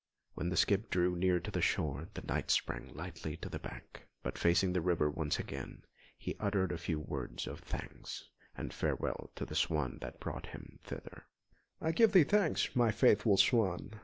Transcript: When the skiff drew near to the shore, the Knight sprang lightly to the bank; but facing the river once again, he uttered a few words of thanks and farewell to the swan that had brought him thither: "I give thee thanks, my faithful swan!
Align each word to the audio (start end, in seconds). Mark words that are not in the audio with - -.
When 0.33 0.49
the 0.49 0.57
skiff 0.57 0.89
drew 0.89 1.15
near 1.15 1.39
to 1.39 1.51
the 1.51 1.61
shore, 1.61 2.07
the 2.15 2.23
Knight 2.23 2.49
sprang 2.49 2.91
lightly 2.95 3.37
to 3.37 3.49
the 3.49 3.59
bank; 3.59 4.07
but 4.23 4.35
facing 4.35 4.73
the 4.73 4.81
river 4.81 5.11
once 5.11 5.37
again, 5.37 5.83
he 6.17 6.35
uttered 6.39 6.71
a 6.71 6.77
few 6.79 6.99
words 6.99 7.45
of 7.45 7.59
thanks 7.59 8.27
and 8.57 8.73
farewell 8.73 9.29
to 9.35 9.45
the 9.45 9.53
swan 9.53 9.99
that 10.01 10.13
had 10.13 10.19
brought 10.19 10.47
him 10.47 10.79
thither: 10.83 11.27
"I 11.79 11.91
give 11.91 12.13
thee 12.13 12.23
thanks, 12.23 12.75
my 12.75 12.89
faithful 12.91 13.37
swan! 13.37 13.91